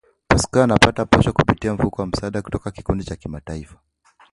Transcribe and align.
Pascoe 0.27 0.63
anapata 0.63 1.05
posho 1.05 1.31
kupitia 1.33 1.73
mfuko 1.73 2.01
wa 2.01 2.07
msaada 2.07 2.41
kutoka 2.41 2.71
Kikundi 2.71 3.03
cha 3.03 3.15
Kimataifa 3.15 3.79